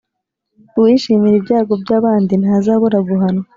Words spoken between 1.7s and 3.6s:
by abandi ntazabura guhanwa